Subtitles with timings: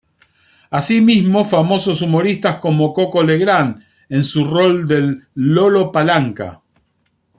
[0.71, 6.59] Asimismo, famosos humoristas, como Coco Legrand en su rol del ""Lolo Palanca"".